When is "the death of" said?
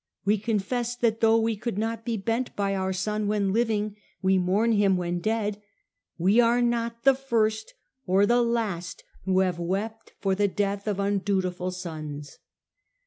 10.33-10.99